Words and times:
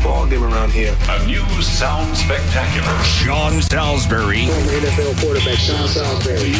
Whole 0.00 0.26
new 0.26 0.36
ballgame 0.36 0.52
around 0.52 0.72
here. 0.72 0.96
A 1.08 1.26
new 1.26 1.44
sound 1.62 2.16
spectacular. 2.16 3.02
Sean 3.04 3.62
Salisbury. 3.62 4.46
Former 4.46 4.72
NFL 4.72 5.20
quarterback 5.20 5.58
Sean 5.58 5.88
Salisbury. 5.88 6.52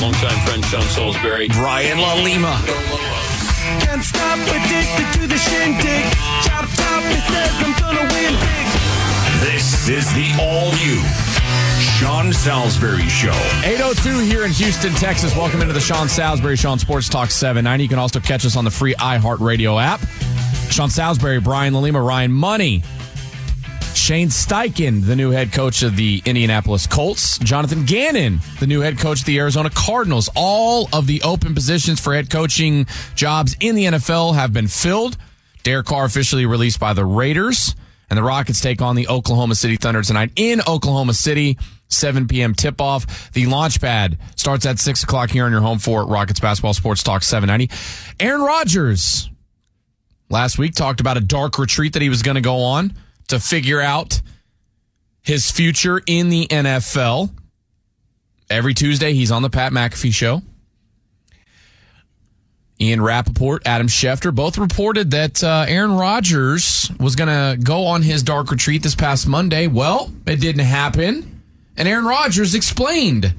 Longtime 0.00 0.46
friend 0.46 0.64
Sean 0.66 0.82
Salisbury. 0.82 1.48
Brian 1.48 1.98
LaLima. 1.98 2.56
Can't 3.80 4.02
stop 4.02 4.38
addicted 4.38 5.20
to 5.20 5.26
the 5.26 5.36
shindig. 5.36 6.04
Chop 6.44 6.66
chop, 6.76 7.02
it 7.04 7.22
says 7.26 7.52
I'm 7.60 7.72
gonna 7.80 8.06
win 8.12 8.34
big. 8.34 9.52
This 9.52 9.88
is 9.88 10.06
the 10.14 10.32
all 10.40 10.70
new 10.72 11.02
Sean 11.98 12.32
Salisbury 12.32 13.08
Show. 13.08 13.34
802 13.64 14.18
here 14.18 14.44
in 14.44 14.52
Houston, 14.52 14.92
Texas. 14.94 15.34
Welcome 15.34 15.62
into 15.62 15.72
the 15.74 15.80
Sean 15.80 16.08
Salisbury 16.08 16.56
Show 16.56 16.70
on 16.70 16.78
Sports 16.78 17.08
Talk 17.08 17.30
790. 17.30 17.84
You 17.84 17.88
can 17.88 17.98
also 17.98 18.20
catch 18.20 18.44
us 18.44 18.56
on 18.56 18.64
the 18.64 18.70
free 18.70 18.94
iHeartRadio 18.94 19.82
app. 19.82 20.00
Sean 20.70 20.90
Salisbury, 20.90 21.40
Brian 21.40 21.72
Lalima, 21.74 22.06
Ryan 22.06 22.32
Money, 22.32 22.82
Shane 23.94 24.28
Steichen, 24.28 25.06
the 25.06 25.16
new 25.16 25.30
head 25.30 25.52
coach 25.52 25.82
of 25.82 25.96
the 25.96 26.22
Indianapolis 26.24 26.86
Colts, 26.86 27.38
Jonathan 27.38 27.84
Gannon, 27.86 28.40
the 28.60 28.66
new 28.66 28.80
head 28.80 28.98
coach 28.98 29.20
of 29.20 29.24
the 29.24 29.38
Arizona 29.38 29.70
Cardinals. 29.70 30.28
All 30.36 30.88
of 30.92 31.06
the 31.06 31.22
open 31.22 31.54
positions 31.54 31.98
for 31.98 32.14
head 32.14 32.28
coaching 32.30 32.86
jobs 33.14 33.56
in 33.58 33.74
the 33.74 33.86
NFL 33.86 34.34
have 34.34 34.52
been 34.52 34.68
filled. 34.68 35.16
Derek 35.62 35.86
Carr 35.86 36.04
officially 36.04 36.46
released 36.46 36.78
by 36.78 36.92
the 36.92 37.04
Raiders, 37.04 37.74
and 38.10 38.18
the 38.18 38.22
Rockets 38.22 38.60
take 38.60 38.82
on 38.82 38.96
the 38.96 39.08
Oklahoma 39.08 39.54
City 39.54 39.76
Thunder 39.76 40.02
tonight 40.02 40.30
in 40.36 40.60
Oklahoma 40.68 41.14
City. 41.14 41.58
7 41.88 42.26
p.m. 42.26 42.54
tip 42.54 42.80
off. 42.80 43.32
The 43.32 43.46
launch 43.46 43.80
pad 43.80 44.18
starts 44.34 44.66
at 44.66 44.78
6 44.78 45.04
o'clock 45.04 45.30
here 45.30 45.44
on 45.44 45.52
your 45.52 45.60
home 45.60 45.78
for 45.78 46.04
Rockets 46.04 46.40
Basketball 46.40 46.74
Sports 46.74 47.02
Talk 47.02 47.22
790. 47.22 47.72
Aaron 48.18 48.42
Rodgers 48.42 49.30
last 50.28 50.58
week 50.58 50.74
talked 50.74 51.00
about 51.00 51.16
a 51.16 51.20
dark 51.20 51.58
retreat 51.58 51.92
that 51.94 52.02
he 52.02 52.08
was 52.08 52.22
going 52.22 52.34
to 52.36 52.40
go 52.40 52.58
on 52.62 52.94
to 53.28 53.40
figure 53.40 53.80
out 53.80 54.20
his 55.22 55.50
future 55.50 56.00
in 56.06 56.28
the 56.28 56.46
NFL. 56.46 57.30
Every 58.48 58.74
Tuesday, 58.74 59.12
he's 59.12 59.30
on 59.32 59.42
the 59.42 59.50
Pat 59.50 59.72
McAfee 59.72 60.14
show. 60.14 60.42
Ian 62.78 63.00
Rapoport, 63.00 63.66
Adam 63.66 63.86
Schefter 63.86 64.34
both 64.34 64.58
reported 64.58 65.10
that 65.12 65.42
uh, 65.42 65.64
Aaron 65.66 65.92
Rodgers 65.92 66.90
was 67.00 67.16
going 67.16 67.28
to 67.28 67.60
go 67.62 67.86
on 67.86 68.02
his 68.02 68.22
dark 68.22 68.50
retreat 68.50 68.82
this 68.82 68.94
past 68.94 69.26
Monday. 69.26 69.66
Well, 69.66 70.12
it 70.26 70.40
didn't 70.40 70.64
happen. 70.64 71.42
And 71.78 71.88
Aaron 71.88 72.04
Rodgers 72.04 72.54
explained 72.54 73.34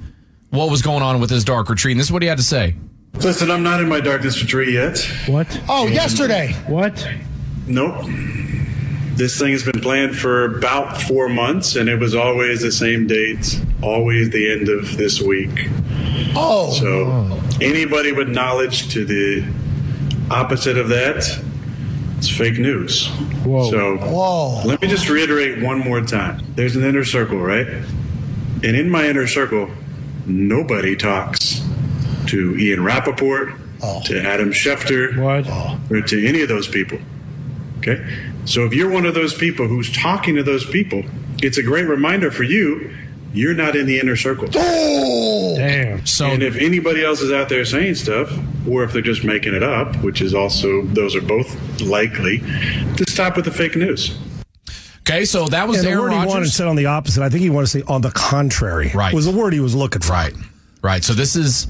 what 0.49 0.71
was 0.71 0.81
going 0.81 1.03
on 1.03 1.21
with 1.21 1.30
his 1.30 1.43
dark 1.43 1.69
retreat. 1.69 1.93
And 1.93 1.99
this 1.99 2.08
is 2.08 2.11
what 2.11 2.23
he 2.23 2.27
had 2.27 2.39
to 2.39 2.43
say. 2.43 2.75
Listen, 3.23 3.49
I'm 3.49 3.63
not 3.63 3.81
in 3.81 3.89
my 3.89 3.99
darkness 3.99 4.39
retreat 4.41 4.69
yet. 4.69 4.99
What? 5.25 5.61
Oh, 5.67 5.85
and 5.85 5.93
yesterday. 5.93 6.53
What? 6.67 7.07
Nope. 7.65 8.05
This 9.15 9.39
thing 9.39 9.51
has 9.51 9.63
been 9.63 9.81
planned 9.81 10.15
for 10.15 10.57
about 10.57 11.01
four 11.01 11.27
months, 11.27 11.75
and 11.75 11.89
it 11.89 11.99
was 11.99 12.14
always 12.14 12.61
the 12.61 12.71
same 12.71 13.08
date, 13.08 13.59
always 13.81 14.30
the 14.30 14.52
end 14.52 14.69
of 14.69 14.95
this 14.95 15.19
week. 15.19 15.69
Oh. 16.36 16.71
So 16.71 17.39
anybody 17.59 18.11
with 18.11 18.30
knowledge 18.30 18.93
to 18.93 19.03
the 19.03 19.43
opposite 20.30 20.77
of 20.77 20.89
that, 20.89 21.27
it's 22.17 22.30
fake 22.30 22.59
news. 22.59 23.08
Whoa. 23.43 23.71
So 23.71 23.97
Whoa. 23.97 24.61
let 24.63 24.81
me 24.81 24.87
just 24.87 25.09
reiterate 25.09 25.63
one 25.63 25.80
more 25.80 26.02
time. 26.02 26.43
There's 26.55 26.75
an 26.75 26.83
inner 26.83 27.03
circle, 27.03 27.39
right? 27.39 27.67
And 27.67 28.75
in 28.75 28.89
my 28.89 29.08
inner 29.08 29.25
circle, 29.25 29.69
nobody 30.27 30.95
talks 30.95 31.67
to 32.27 32.58
Ian 32.58 32.83
Rapoport, 32.83 33.49
Oh. 33.82 34.02
to 34.05 34.20
Adam 34.21 34.52
Schefter, 34.52 35.15
What? 35.17 35.48
or 35.92 36.02
to 36.02 36.27
any 36.27 36.42
of 36.42 36.48
those 36.49 36.67
people. 36.67 36.98
Okay? 37.80 38.04
So 38.45 38.65
if 38.65 38.73
you're 38.73 38.89
one 38.89 39.05
of 39.05 39.14
those 39.14 39.33
people 39.33 39.67
who's 39.67 39.92
talking 39.92 40.36
to 40.36 40.43
those 40.43 40.66
people, 40.66 41.04
it's 41.43 41.58
a 41.58 41.64
great 41.64 41.87
reminder 41.87 42.32
for 42.32 42.43
you 42.43 42.89
you're 43.33 43.54
not 43.54 43.76
in 43.76 43.86
the 43.86 43.99
inner 43.99 44.16
circle. 44.16 44.48
Oh. 44.55 45.55
Damn. 45.58 46.05
So 46.08 46.26
And 46.27 46.42
if 46.42 46.55
anybody 46.55 47.04
else 47.04 47.21
is 47.21 47.32
out 47.32 47.49
there 47.49 47.66
saying 47.66 47.95
stuff, 47.95 48.32
or 48.67 48.83
if 48.83 48.93
they're 48.93 49.02
just 49.02 49.23
making 49.23 49.54
it 49.54 49.61
up, 49.64 49.95
which 50.02 50.21
is 50.21 50.33
also, 50.33 50.82
those 50.87 51.16
are 51.16 51.21
both 51.21 51.55
likely, 51.82 52.39
to 52.95 53.04
stop 53.08 53.36
with 53.36 53.45
the 53.45 53.52
fake 53.52 53.76
news. 53.76 54.17
Okay, 55.08 55.23
so 55.26 55.45
that 55.49 55.67
was 55.67 55.77
And 55.80 55.87
the 55.87 55.92
Aaron 55.92 56.04
word 56.05 56.11
he 56.11 56.17
wanted 56.17 56.33
Rodgers. 56.33 56.54
said 56.55 56.67
on 56.67 56.76
the 56.77 56.87
opposite. 56.87 57.21
I 57.21 57.30
think 57.30 57.42
he 57.42 57.49
wanted 57.49 57.67
to 57.67 57.80
say 57.80 57.83
on 57.87 58.02
the 58.02 58.11
contrary. 58.11 58.92
Right. 58.95 59.14
Was 59.14 59.26
the 59.26 59.32
word 59.32 59.54
he 59.54 59.60
was 59.60 59.76
looking 59.76 60.02
for. 60.02 60.14
Right. 60.14 60.33
Right. 60.82 61.04
So 61.04 61.14
this 61.14 61.36
is 61.36 61.67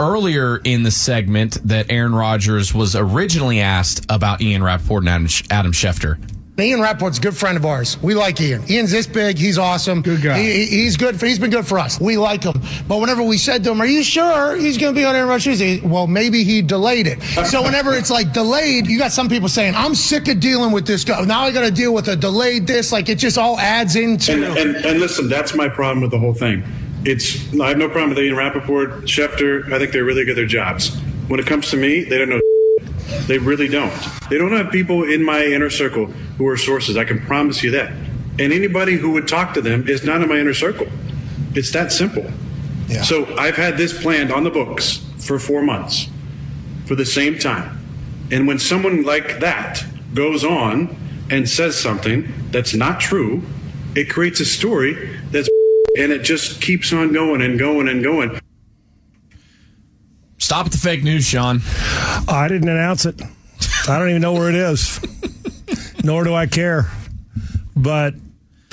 earlier 0.00 0.58
in 0.64 0.82
the 0.82 0.90
segment 0.90 1.58
that 1.64 1.90
Aaron 1.90 2.14
Rodgers 2.14 2.74
was 2.74 2.94
originally 2.94 3.60
asked 3.60 4.06
about 4.08 4.40
Ian 4.40 4.62
Rapoport 4.62 5.02
and 5.02 5.08
Adam, 5.08 5.28
Adam 5.50 5.72
Schefter. 5.72 6.18
Ian 6.60 6.80
Rapport's 6.80 7.18
a 7.18 7.20
good 7.20 7.36
friend 7.36 7.56
of 7.56 7.64
ours. 7.64 8.02
We 8.02 8.14
like 8.14 8.40
Ian. 8.40 8.68
Ian's 8.68 8.90
this 8.90 9.06
big. 9.06 9.38
He's 9.38 9.58
awesome. 9.58 10.02
Good 10.02 10.22
guy. 10.22 10.40
He, 10.40 10.66
he's 10.66 10.96
good. 10.96 11.18
For, 11.18 11.26
he's 11.26 11.38
been 11.38 11.50
good 11.50 11.66
for 11.66 11.78
us. 11.78 12.00
We 12.00 12.16
like 12.16 12.42
him. 12.42 12.60
But 12.88 12.98
whenever 12.98 13.22
we 13.22 13.38
said 13.38 13.62
to 13.62 13.70
him, 13.70 13.80
"Are 13.80 13.86
you 13.86 14.02
sure 14.02 14.56
he's 14.56 14.76
going 14.76 14.92
to 14.92 15.00
be 15.00 15.04
on 15.04 15.14
Aaron 15.14 15.28
Rodgers?" 15.28 15.60
He, 15.60 15.80
well, 15.84 16.08
maybe 16.08 16.42
he 16.42 16.60
delayed 16.60 17.06
it. 17.06 17.22
So 17.46 17.62
whenever 17.62 17.94
it's 17.94 18.10
like 18.10 18.32
delayed, 18.32 18.88
you 18.88 18.98
got 18.98 19.12
some 19.12 19.28
people 19.28 19.48
saying, 19.48 19.76
"I'm 19.76 19.94
sick 19.94 20.26
of 20.26 20.40
dealing 20.40 20.72
with 20.72 20.84
this 20.84 21.04
guy. 21.04 21.20
Now 21.24 21.42
I 21.42 21.52
got 21.52 21.60
to 21.60 21.70
deal 21.70 21.94
with 21.94 22.08
a 22.08 22.16
delayed 22.16 22.66
this." 22.66 22.90
Like 22.90 23.08
it 23.08 23.18
just 23.18 23.38
all 23.38 23.56
adds 23.60 23.94
into. 23.94 24.32
And, 24.32 24.58
and, 24.58 24.76
and 24.84 24.98
listen, 24.98 25.28
that's 25.28 25.54
my 25.54 25.68
problem 25.68 26.02
with 26.02 26.10
the 26.10 26.18
whole 26.18 26.34
thing. 26.34 26.64
It's 27.08 27.58
I 27.58 27.68
have 27.68 27.78
no 27.78 27.88
problem 27.88 28.10
with 28.10 28.18
Ian 28.18 28.36
Rapoport, 28.36 28.90
Schefter. 29.04 29.72
I 29.72 29.78
think 29.78 29.92
they're 29.92 30.04
really 30.04 30.26
good 30.26 30.32
at 30.32 30.36
their 30.36 30.44
jobs. 30.44 30.94
When 31.28 31.40
it 31.40 31.46
comes 31.46 31.70
to 31.70 31.78
me, 31.78 32.04
they 32.04 32.18
don't 32.18 32.28
know. 32.28 32.40
They 33.26 33.38
really 33.38 33.66
don't. 33.66 33.94
They 34.28 34.36
don't 34.36 34.52
have 34.52 34.70
people 34.70 35.04
in 35.04 35.24
my 35.24 35.42
inner 35.42 35.70
circle 35.70 36.04
who 36.36 36.46
are 36.48 36.58
sources. 36.58 36.98
I 36.98 37.04
can 37.04 37.18
promise 37.20 37.62
you 37.62 37.70
that. 37.70 37.90
And 38.38 38.52
anybody 38.52 38.96
who 38.96 39.12
would 39.12 39.26
talk 39.26 39.54
to 39.54 39.62
them 39.62 39.88
is 39.88 40.04
not 40.04 40.20
in 40.20 40.28
my 40.28 40.36
inner 40.36 40.52
circle. 40.52 40.86
It's 41.54 41.72
that 41.72 41.92
simple. 41.92 42.30
Yeah. 42.88 43.00
So 43.02 43.24
I've 43.38 43.56
had 43.56 43.78
this 43.78 43.98
planned 43.98 44.30
on 44.30 44.44
the 44.44 44.50
books 44.50 45.02
for 45.16 45.38
four 45.38 45.62
months 45.62 46.08
for 46.84 46.94
the 46.94 47.06
same 47.06 47.38
time. 47.38 47.80
And 48.30 48.46
when 48.46 48.58
someone 48.58 49.04
like 49.04 49.40
that 49.40 49.82
goes 50.12 50.44
on 50.44 50.94
and 51.30 51.48
says 51.48 51.74
something 51.74 52.30
that's 52.50 52.74
not 52.74 53.00
true, 53.00 53.42
it 53.94 54.10
creates 54.10 54.40
a 54.40 54.44
story 54.44 55.07
and 55.98 56.12
it 56.12 56.22
just 56.22 56.60
keeps 56.62 56.92
on 56.92 57.12
going 57.12 57.42
and 57.42 57.58
going 57.58 57.88
and 57.88 58.02
going. 58.02 58.38
Stop 60.38 60.70
the 60.70 60.78
fake 60.78 61.02
news, 61.02 61.24
Sean. 61.26 61.60
I 62.28 62.46
didn't 62.48 62.68
announce 62.68 63.04
it. 63.04 63.20
I 63.88 63.98
don't 63.98 64.08
even 64.10 64.22
know 64.22 64.32
where 64.34 64.48
it 64.48 64.54
is. 64.54 65.00
Nor 66.04 66.24
do 66.24 66.34
I 66.34 66.46
care. 66.46 66.86
But 67.76 68.14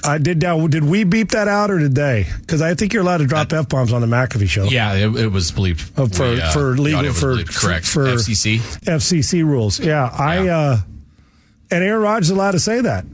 I 0.04 0.20
did 0.20 0.42
now. 0.42 0.68
Did 0.68 0.84
we 0.84 1.04
beep 1.04 1.30
that 1.32 1.48
out 1.48 1.72
or 1.72 1.80
did 1.80 1.96
they? 1.96 2.28
Because 2.40 2.62
I 2.62 2.76
think 2.76 2.94
you're 2.94 3.02
allowed 3.02 3.18
to 3.18 3.26
drop 3.26 3.52
f 3.52 3.68
bombs 3.68 3.92
on 3.92 4.02
the 4.02 4.08
McAfee 4.08 4.48
show. 4.48 4.66
Yeah, 4.66 4.94
it, 4.94 5.16
it 5.16 5.28
was 5.32 5.52
bleeped. 5.52 5.92
Oh, 5.98 6.08
for 6.08 6.30
We, 6.30 6.42
uh, 6.42 6.52
for 6.52 6.78
legal 6.78 7.12
for 7.14 7.36
bleeped. 7.36 7.60
correct 7.60 7.86
for 7.88 8.06
FCC. 8.06 8.60
FCC 8.86 9.44
rules. 9.44 9.80
Yeah, 9.80 10.06
I 10.18 10.44
Yeah. 10.44 10.58
uh 10.58 10.80
and 11.72 11.84
Aaron 11.84 12.04
Rodgers 12.04 12.28
is 12.28 12.32
allowed 12.32 12.52
to 12.52 12.60
say 12.60 12.82
that. 12.82 13.06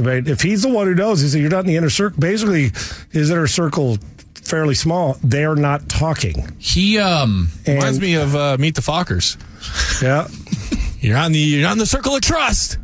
Mean, 0.00 0.26
if 0.28 0.42
he's 0.42 0.62
the 0.62 0.68
one 0.68 0.86
who 0.86 0.94
knows, 0.94 1.20
he 1.20 1.28
said 1.28 1.40
you're 1.40 1.50
not 1.50 1.60
in 1.60 1.66
the 1.66 1.76
inner 1.76 1.90
circle. 1.90 2.20
Basically, 2.20 2.70
his 3.10 3.30
inner 3.30 3.46
circle 3.46 3.98
fairly 4.34 4.74
small. 4.74 5.16
They're 5.24 5.56
not 5.56 5.88
talking. 5.88 6.48
He 6.58 6.98
um 6.98 7.48
Reminds 7.66 8.00
me 8.00 8.14
of 8.14 8.36
uh, 8.36 8.56
Meet 8.58 8.74
the 8.76 8.82
Fockers. 8.82 9.36
Yeah, 10.02 10.28
You're 11.00 11.16
on 11.18 11.32
the 11.32 11.38
you're 11.38 11.68
on 11.68 11.78
the 11.78 11.86
circle 11.86 12.14
of 12.14 12.20
trust. 12.22 12.78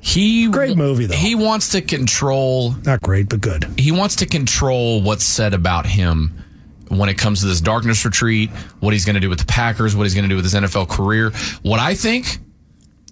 he 0.00 0.48
Great 0.48 0.76
movie, 0.76 1.06
though. 1.06 1.14
He 1.16 1.34
wants 1.34 1.70
to 1.70 1.80
control 1.82 2.74
not 2.84 3.00
great, 3.00 3.28
but 3.28 3.40
good. 3.40 3.64
he 3.78 3.90
wants 3.92 4.16
to 4.16 4.26
control 4.26 5.02
what's 5.02 5.24
said 5.24 5.54
about 5.54 5.86
him 5.86 6.44
when 6.88 7.08
it 7.08 7.18
comes 7.18 7.40
to 7.40 7.46
this 7.46 7.60
darkness 7.60 8.04
retreat, 8.04 8.48
what 8.80 8.92
he's 8.92 9.04
going 9.04 9.14
to 9.14 9.20
do 9.20 9.28
with 9.28 9.38
the 9.40 9.44
Packers, 9.46 9.94
what 9.94 10.04
he's 10.04 10.14
going 10.14 10.22
to 10.24 10.28
do 10.28 10.36
with 10.36 10.44
his 10.44 10.54
NFL 10.54 10.88
career. 10.88 11.30
What 11.62 11.80
I 11.80 11.94
think, 11.94 12.38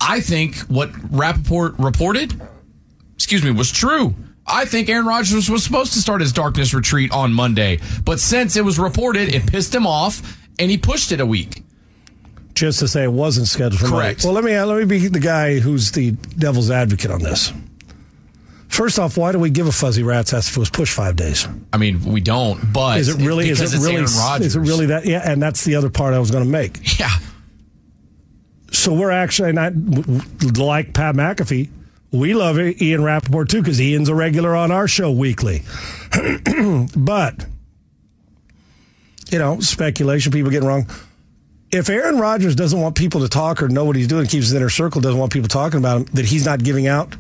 I 0.00 0.20
think 0.20 0.56
what 0.60 0.90
Rapoport 1.10 1.74
reported, 1.78 2.40
excuse 3.16 3.42
me, 3.42 3.50
was 3.50 3.72
true. 3.72 4.14
I 4.46 4.64
think 4.64 4.88
Aaron 4.88 5.06
Rodgers 5.06 5.50
was 5.50 5.64
supposed 5.64 5.92
to 5.94 5.98
start 5.98 6.20
his 6.20 6.32
darkness 6.32 6.72
retreat 6.72 7.10
on 7.10 7.32
Monday, 7.32 7.80
but 8.04 8.20
since 8.20 8.56
it 8.56 8.64
was 8.64 8.78
reported, 8.78 9.34
it 9.34 9.44
pissed 9.46 9.74
him 9.74 9.86
off 9.86 10.38
and 10.58 10.70
he 10.70 10.78
pushed 10.78 11.10
it 11.10 11.20
a 11.20 11.26
week. 11.26 11.64
just 12.54 12.78
to 12.78 12.88
say 12.88 13.02
it 13.04 13.12
wasn't 13.12 13.48
scheduled 13.48 13.80
for 13.80 13.88
Correct. 13.88 14.24
Monday. 14.24 14.26
Well, 14.26 14.34
let 14.34 14.44
me 14.44 14.58
let 14.72 14.78
me 14.78 14.84
be 14.98 15.08
the 15.08 15.18
guy 15.20 15.58
who's 15.58 15.90
the 15.92 16.12
devil's 16.12 16.70
advocate 16.70 17.10
on 17.10 17.20
this. 17.22 17.52
First 18.68 18.98
off, 18.98 19.16
why 19.16 19.32
do 19.32 19.38
we 19.38 19.50
give 19.50 19.66
a 19.66 19.72
fuzzy 19.72 20.02
rat's 20.02 20.32
ass 20.34 20.48
if 20.48 20.56
it 20.56 20.60
was 20.60 20.70
pushed 20.70 20.92
five 20.92 21.16
days? 21.16 21.48
I 21.72 21.78
mean, 21.78 22.04
we 22.04 22.20
don't, 22.20 22.72
but 22.72 22.98
is 23.00 23.08
it 23.08 23.16
really? 23.24 23.48
Is 23.48 23.60
it 23.74 23.78
really? 23.78 24.02
Is 24.02 24.54
it 24.56 24.60
really 24.60 24.86
that? 24.86 25.06
Yeah, 25.06 25.22
and 25.24 25.42
that's 25.42 25.64
the 25.64 25.74
other 25.76 25.90
part 25.90 26.14
I 26.14 26.18
was 26.18 26.30
going 26.30 26.44
to 26.44 26.50
make. 26.50 26.78
Yeah. 27.00 27.10
So 28.72 28.92
we're 28.92 29.10
actually 29.10 29.52
not 29.52 29.72
like 30.56 30.92
Pat 30.92 31.14
McAfee. 31.14 31.68
We 32.16 32.34
love 32.34 32.58
Ian 32.58 33.04
Rapoport 33.04 33.48
too 33.48 33.60
because 33.62 33.80
Ian's 33.80 34.08
a 34.08 34.14
regular 34.14 34.54
on 34.56 34.70
our 34.70 34.88
show 34.88 35.10
weekly. 35.10 35.62
but 36.96 37.46
you 39.30 39.38
know, 39.38 39.60
speculation, 39.60 40.32
people 40.32 40.50
getting 40.50 40.68
wrong. 40.68 40.88
If 41.70 41.90
Aaron 41.90 42.18
Rodgers 42.18 42.54
doesn't 42.54 42.80
want 42.80 42.94
people 42.94 43.20
to 43.22 43.28
talk 43.28 43.62
or 43.62 43.68
know 43.68 43.84
what 43.84 43.96
he's 43.96 44.06
doing, 44.06 44.26
keeps 44.26 44.46
his 44.46 44.54
inner 44.54 44.68
circle, 44.68 45.00
doesn't 45.00 45.18
want 45.18 45.32
people 45.32 45.48
talking 45.48 45.78
about 45.78 45.96
him, 45.98 46.04
that 46.14 46.24
he's 46.24 46.46
not 46.46 46.62
giving 46.62 46.86
out. 46.86 47.16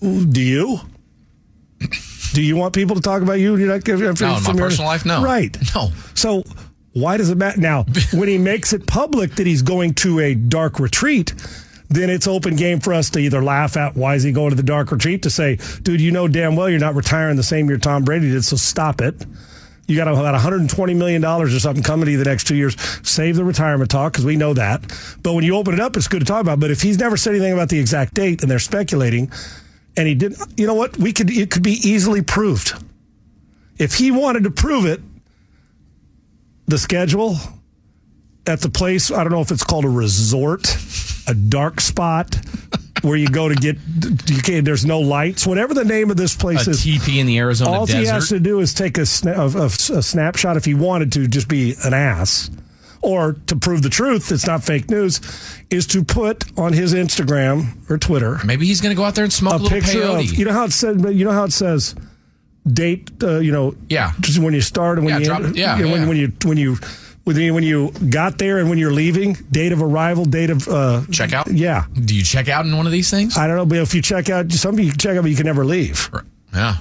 Do 0.00 0.42
you? 0.42 0.80
Do 2.32 2.42
you 2.42 2.56
want 2.56 2.74
people 2.74 2.96
to 2.96 3.02
talk 3.02 3.22
about 3.22 3.34
you? 3.34 3.56
You're 3.56 3.68
not 3.68 3.84
giving 3.84 4.04
No, 4.04 4.36
in 4.36 4.42
my 4.42 4.52
personal 4.54 4.88
life, 4.88 5.04
no. 5.04 5.22
Right. 5.22 5.56
No. 5.74 5.90
So 6.14 6.42
why 6.92 7.16
does 7.16 7.30
it 7.30 7.38
matter? 7.38 7.60
Now, 7.60 7.84
when 8.12 8.28
he 8.28 8.38
makes 8.38 8.72
it 8.72 8.86
public 8.86 9.36
that 9.36 9.46
he's 9.46 9.62
going 9.62 9.94
to 9.94 10.20
a 10.20 10.34
dark 10.34 10.80
retreat, 10.80 11.32
then 11.94 12.10
it's 12.10 12.26
open 12.26 12.56
game 12.56 12.80
for 12.80 12.94
us 12.94 13.10
to 13.10 13.18
either 13.18 13.42
laugh 13.42 13.76
at 13.76 13.96
why 13.96 14.14
is 14.14 14.22
he 14.22 14.32
going 14.32 14.50
to 14.50 14.56
the 14.56 14.62
dark 14.62 14.90
retreat 14.92 15.22
to 15.22 15.30
say, 15.30 15.58
dude, 15.82 16.00
you 16.00 16.10
know 16.10 16.28
damn 16.28 16.56
well 16.56 16.68
you're 16.68 16.80
not 16.80 16.94
retiring 16.94 17.36
the 17.36 17.42
same 17.42 17.68
year 17.68 17.78
Tom 17.78 18.04
Brady 18.04 18.30
did, 18.30 18.44
so 18.44 18.56
stop 18.56 19.00
it. 19.00 19.24
You 19.88 19.96
got 19.96 20.08
about 20.08 20.32
120 20.32 20.94
million 20.94 21.20
dollars 21.20 21.54
or 21.54 21.60
something 21.60 21.82
coming 21.82 22.06
to 22.06 22.12
you 22.12 22.18
the 22.18 22.24
next 22.24 22.46
two 22.46 22.54
years. 22.54 22.80
Save 23.06 23.36
the 23.36 23.44
retirement 23.44 23.90
talk 23.90 24.12
because 24.12 24.24
we 24.24 24.36
know 24.36 24.54
that. 24.54 24.80
But 25.22 25.34
when 25.34 25.44
you 25.44 25.56
open 25.56 25.74
it 25.74 25.80
up, 25.80 25.96
it's 25.96 26.08
good 26.08 26.20
to 26.20 26.24
talk 26.24 26.40
about. 26.40 26.60
But 26.60 26.70
if 26.70 26.80
he's 26.80 26.98
never 26.98 27.16
said 27.16 27.34
anything 27.34 27.52
about 27.52 27.68
the 27.68 27.78
exact 27.78 28.14
date 28.14 28.42
and 28.42 28.50
they're 28.50 28.58
speculating, 28.58 29.30
and 29.96 30.08
he 30.08 30.14
didn't, 30.14 30.38
you 30.56 30.66
know 30.66 30.74
what? 30.74 30.96
We 30.96 31.12
could 31.12 31.30
it 31.30 31.50
could 31.50 31.62
be 31.62 31.72
easily 31.72 32.22
proved. 32.22 32.72
If 33.76 33.94
he 33.94 34.10
wanted 34.10 34.44
to 34.44 34.50
prove 34.50 34.86
it, 34.86 35.00
the 36.66 36.78
schedule 36.78 37.36
at 38.46 38.60
the 38.60 38.70
place, 38.70 39.10
I 39.10 39.24
don't 39.24 39.32
know 39.32 39.40
if 39.40 39.50
it's 39.50 39.64
called 39.64 39.84
a 39.84 39.90
resort, 39.90 40.62
a 41.28 41.34
dark 41.34 41.80
spot 41.80 42.36
where 43.02 43.16
you 43.16 43.26
go 43.28 43.48
to 43.48 43.54
get 43.54 43.76
you 44.28 44.42
can't, 44.42 44.64
there's 44.64 44.84
no 44.86 45.00
lights, 45.00 45.46
whatever 45.46 45.74
the 45.74 45.84
name 45.84 46.10
of 46.10 46.16
this 46.16 46.36
place 46.36 46.66
A 46.66 46.70
is. 46.70 46.84
TP 46.84 47.18
in 47.18 47.26
the 47.26 47.38
Arizona 47.38 47.70
all 47.72 47.86
he 47.86 48.04
has 48.06 48.28
to 48.28 48.38
do 48.40 48.60
is 48.60 48.74
take 48.74 48.96
a, 48.98 49.02
sna- 49.02 49.36
a, 49.36 49.94
a, 49.94 49.98
a 49.98 50.02
snapshot 50.02 50.56
if 50.56 50.64
he 50.64 50.74
wanted 50.74 51.12
to 51.12 51.26
just 51.26 51.48
be 51.48 51.74
an 51.84 51.94
ass. 51.94 52.50
Or 53.04 53.32
to 53.48 53.56
prove 53.56 53.82
the 53.82 53.88
truth, 53.90 54.30
it's 54.30 54.46
not 54.46 54.62
fake 54.62 54.88
news, 54.88 55.20
is 55.70 55.88
to 55.88 56.04
put 56.04 56.44
on 56.56 56.72
his 56.72 56.94
Instagram 56.94 57.90
or 57.90 57.98
Twitter 57.98 58.38
Maybe 58.44 58.64
he's 58.66 58.80
going 58.80 58.94
to 58.94 58.96
go 58.96 59.02
out 59.02 59.16
there 59.16 59.24
and 59.24 59.32
smoke 59.32 59.60
a, 59.62 59.64
a 59.64 59.68
picture 59.68 60.02
peyote. 60.02 60.30
of 60.32 60.38
you 60.38 60.44
know 60.44 60.52
how 60.52 60.64
it 60.66 60.72
says 60.72 60.96
you 61.12 61.24
know 61.24 61.32
how 61.32 61.42
it 61.42 61.52
says 61.52 61.96
date 62.64 63.10
uh, 63.24 63.38
you 63.40 63.50
know 63.50 63.74
Yeah. 63.88 64.12
just 64.20 64.38
when 64.38 64.54
you 64.54 64.60
start 64.60 64.98
and 64.98 65.04
when 65.04 65.14
Yeah, 65.14 65.18
you 65.18 65.24
drop- 65.24 65.56
yeah, 65.56 65.76
you 65.78 65.84
know, 65.86 65.90
when, 65.92 66.02
yeah. 66.02 66.08
when 66.08 66.16
you 66.16 66.32
when 66.44 66.58
you 66.58 66.76
when 67.24 67.36
you 67.36 67.54
when 67.54 67.62
you 67.64 67.90
got 68.10 68.38
there 68.38 68.58
and 68.58 68.68
when 68.68 68.78
you're 68.78 68.92
leaving 68.92 69.34
date 69.50 69.72
of 69.72 69.82
arrival 69.82 70.24
date 70.24 70.50
of 70.50 70.66
uh 70.68 71.02
check 71.10 71.32
out. 71.32 71.46
yeah 71.52 71.84
Do 71.94 72.14
you 72.14 72.22
check 72.24 72.48
out 72.48 72.66
in 72.66 72.76
one 72.76 72.86
of 72.86 72.92
these 72.92 73.10
things? 73.10 73.36
I 73.36 73.46
don't 73.46 73.56
know 73.56 73.66
but 73.66 73.78
if 73.78 73.94
you 73.94 74.02
check 74.02 74.28
out 74.30 74.50
some 74.52 74.72
people 74.76 74.86
you 74.86 74.92
check 74.96 75.16
out 75.16 75.22
but 75.22 75.30
you 75.30 75.36
can 75.36 75.46
never 75.46 75.64
leave 75.64 76.10
Yeah. 76.54 76.76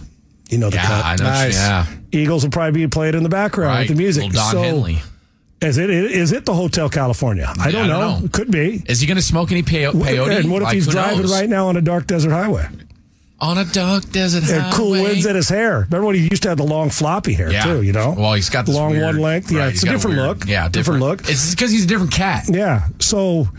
you 0.50 0.58
know 0.58 0.70
the 0.70 0.78
Yeah, 0.78 0.86
cut 0.88 1.06
I 1.06 1.16
know. 1.18 1.48
Yeah. 1.50 1.86
Eagles 2.12 2.44
will 2.44 2.52
probably 2.52 2.82
be 2.82 2.88
played 2.88 3.16
in 3.16 3.24
the 3.24 3.30
background 3.30 3.70
Right. 3.76 3.88
with 3.90 3.98
the 3.98 4.02
music 4.04 4.24
Little 4.24 4.42
Don 4.42 4.52
so 4.52 4.62
Henley. 4.62 5.02
is 5.62 5.78
it 5.78 5.90
is 5.92 6.32
it 6.32 6.46
the 6.46 6.54
Hotel 6.56 6.90
California 6.90 7.46
I 7.60 7.70
don't, 7.72 7.84
I 7.86 7.88
don't 7.88 8.00
know. 8.00 8.20
know. 8.20 8.28
could 8.30 8.50
be 8.52 8.84
Is 8.88 9.00
he 9.00 9.08
going 9.08 9.18
to 9.18 9.22
smoke 9.24 9.52
any 9.52 9.62
peyo- 9.64 9.92
peyote? 9.94 10.40
and 10.40 10.52
what 10.52 10.62
if 10.64 10.66
Like, 10.66 10.74
he's 10.76 10.88
driving 10.88 11.22
knows? 11.22 11.32
right 11.32 11.48
now 11.50 11.68
on 11.68 11.78
a 11.78 11.82
dark 11.82 12.08
desert 12.08 12.32
highway 12.32 12.68
on 13.42 13.58
a 13.58 13.66
dark 13.66 14.10
desert 14.12 14.44
and 14.50 14.62
highway? 14.62 14.72
cool 14.76 14.92
winds 14.92 15.26
in 15.26 15.36
his 15.36 15.50
hair. 15.50 15.80
Remember 15.90 16.06
when 16.06 16.16
he 16.16 16.28
used 16.30 16.44
to 16.44 16.50
have 16.50 16.58
the 16.60 16.64
long 16.64 16.90
floppy 16.92 17.34
hair 17.34 17.52
Yeah. 17.52 17.64
too? 17.64 17.82
You 17.82 17.92
know, 17.92 18.16
Well, 18.18 18.34
he's 18.34 18.50
got 18.50 18.66
this 18.68 18.76
long 18.76 18.92
weird- 18.92 19.04
one 19.04 19.18
length. 19.20 19.52
Yeah, 19.52 19.60
right, 19.60 19.74
it's 19.74 19.82
a 19.84 19.86
got 19.88 19.92
different 19.94 20.18
weird- 20.18 20.28
look. 20.30 20.48
Yeah, 20.48 20.70
different, 20.70 21.02
different. 21.02 21.02
look. 21.02 21.30
It's 21.30 21.50
because 21.52 21.72
he's 21.72 21.84
a 21.84 21.88
different 21.88 22.12
cat. 22.14 22.46
Yeah, 22.48 22.84
so 23.00 23.50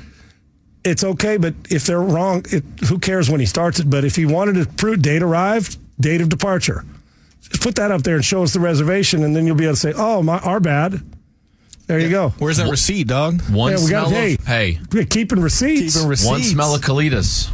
it's 0.84 1.02
okay, 1.04 1.36
but 1.36 1.54
if 1.68 1.84
they're 1.86 2.00
wrong, 2.00 2.44
it, 2.50 2.64
who 2.88 2.98
cares 2.98 3.28
when 3.28 3.40
he 3.40 3.46
starts 3.46 3.78
it? 3.80 3.90
But 3.90 4.04
if 4.04 4.16
he 4.16 4.24
wanted 4.24 4.54
to 4.54 4.66
prove 4.66 5.02
date 5.02 5.22
arrived, 5.22 5.76
date 6.00 6.20
of 6.20 6.28
departure, 6.28 6.84
just 7.40 7.60
put 7.62 7.74
that 7.74 7.90
up 7.90 8.02
there 8.02 8.14
and 8.14 8.24
show 8.24 8.42
us 8.44 8.52
the 8.52 8.60
reservation, 8.60 9.22
and 9.24 9.34
then 9.34 9.46
you'll 9.46 9.56
be 9.56 9.64
able 9.64 9.74
to 9.74 9.80
say, 9.80 9.92
"Oh, 9.96 10.22
my, 10.22 10.38
our 10.38 10.60
bad." 10.60 11.00
There 11.88 11.98
you 11.98 12.08
go. 12.10 12.32
Where's 12.38 12.56
that 12.58 12.70
receipt, 12.70 13.08
dog? 13.08 13.42
One 13.50 13.72
Yeah, 13.72 13.78
we 13.78 13.86
smell 13.86 14.04
got- 14.04 14.12
hey. 14.12 14.34
of 14.34 14.46
hey, 14.46 14.78
We're 14.92 15.04
keeping 15.04 15.40
receipts. 15.40 15.94
Keeping 15.94 16.08
receipts. 16.08 16.28
one 16.30 16.42
smell 16.44 16.74
of 16.76 16.80
colitas 16.80 17.48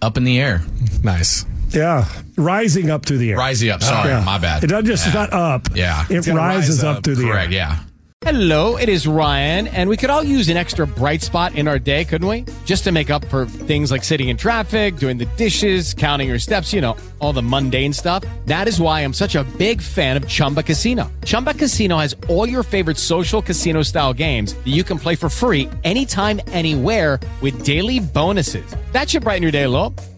up 0.00 0.16
in 0.16 0.22
the 0.24 0.40
air, 0.40 0.62
Nice. 1.02 1.44
Yeah, 1.70 2.04
rising 2.36 2.90
up 2.90 3.04
through 3.06 3.18
the 3.18 3.32
air. 3.32 3.36
rising 3.38 3.70
up. 3.70 3.82
Sorry, 3.82 4.10
Yeah. 4.10 4.24
my 4.24 4.38
bad. 4.38 4.64
It 4.64 4.68
doesn't 4.68 4.86
just 4.86 5.06
it's 5.06 5.14
Yeah. 5.14 5.20
not 5.22 5.32
up. 5.32 5.68
Yeah. 5.74 6.04
it 6.08 6.26
rises 6.26 6.76
rise 6.78 6.84
up, 6.84 6.98
up. 6.98 7.04
through 7.04 7.16
the 7.16 7.24
Correct. 7.24 7.52
air. 7.52 7.58
Yeah. 7.58 7.76
Hello, 8.24 8.76
it 8.76 8.88
is 8.88 9.06
Ryan, 9.06 9.68
and 9.68 9.88
we 9.88 9.96
could 9.96 10.10
all 10.10 10.24
use 10.24 10.48
an 10.48 10.56
extra 10.56 10.84
bright 10.84 11.22
spot 11.22 11.54
in 11.54 11.68
our 11.68 11.78
day, 11.78 12.04
couldn't 12.04 12.26
we? 12.26 12.44
Just 12.64 12.82
to 12.84 12.90
make 12.90 13.08
up 13.08 13.24
for 13.26 13.44
things 13.46 13.92
like 13.92 14.02
sitting 14.02 14.30
in 14.30 14.36
traffic, 14.36 14.96
doing 14.96 15.16
the 15.16 15.26
dishes, 15.36 15.94
counting 15.94 16.26
your 16.26 16.38
steps, 16.40 16.72
you 16.72 16.80
know, 16.80 16.96
all 17.20 17.32
the 17.32 17.42
mundane 17.42 17.92
stuff. 17.92 18.24
That 18.46 18.66
is 18.66 18.80
why 18.80 19.02
I'm 19.02 19.12
such 19.12 19.36
a 19.36 19.44
big 19.58 19.80
fan 19.80 20.16
of 20.16 20.26
Chumba 20.26 20.64
Casino. 20.64 21.08
Chumba 21.24 21.54
Casino 21.54 21.98
has 21.98 22.16
all 22.28 22.48
your 22.48 22.64
favorite 22.64 22.96
social 22.98 23.40
casino 23.42 23.82
style 23.82 24.14
games 24.14 24.54
that 24.54 24.66
you 24.72 24.82
can 24.82 24.98
play 24.98 25.14
for 25.14 25.28
free 25.28 25.68
anytime, 25.84 26.40
anywhere 26.48 27.20
with 27.42 27.64
daily 27.64 28.00
bonuses. 28.00 28.64
That 28.92 29.08
should 29.08 29.22
brighten 29.22 29.42
your 29.42 29.52
day 29.52 29.64
a 29.64 29.68
little. 29.68 29.94